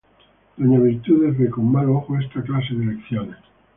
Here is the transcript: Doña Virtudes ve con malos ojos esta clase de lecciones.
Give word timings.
Doña 0.57 0.79
Virtudes 0.79 1.37
ve 1.37 1.47
con 1.51 1.71
malos 1.71 1.97
ojos 1.97 2.23
esta 2.25 2.41
clase 2.41 2.73
de 2.73 2.85
lecciones. 2.95 3.37